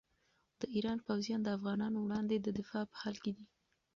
[0.59, 3.45] د ایران پوځیان د افغانانو وړاندې د دفاع په حال کې دي.